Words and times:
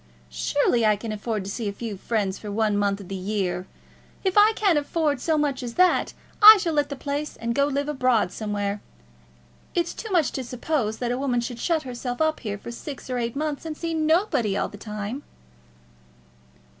Surely 0.31 0.83
I 0.83 0.95
can 0.95 1.11
afford 1.11 1.43
to 1.45 1.51
see 1.51 1.69
a 1.69 1.71
few 1.71 1.95
friends 1.95 2.39
for 2.39 2.51
one 2.51 2.75
month 2.75 2.99
in 3.01 3.07
the 3.07 3.13
year. 3.13 3.67
If 4.23 4.35
I 4.35 4.45
find 4.45 4.49
I 4.49 4.53
can't 4.59 4.77
afford 4.79 5.21
so 5.21 5.37
much 5.37 5.61
as 5.61 5.75
that, 5.75 6.13
I 6.41 6.57
shall 6.57 6.73
let 6.73 6.89
the 6.89 6.95
place, 6.95 7.35
and 7.37 7.53
go 7.53 7.67
and 7.67 7.75
live 7.75 7.87
abroad 7.87 8.31
somewhere. 8.31 8.81
It's 9.75 9.93
too 9.93 10.11
much 10.11 10.31
to 10.31 10.43
suppose 10.43 10.97
that 10.97 11.11
a 11.11 11.19
woman 11.19 11.39
should 11.39 11.59
shut 11.59 11.83
herself 11.83 12.19
up 12.19 12.39
here 12.39 12.57
for 12.57 12.71
six 12.71 13.11
or 13.11 13.19
eight 13.19 13.35
months 13.35 13.63
and 13.63 13.77
see 13.77 13.93
nobody 13.93 14.57
all 14.57 14.69
the 14.69 14.75
time." 14.75 15.21